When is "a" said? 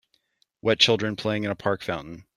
1.51-1.55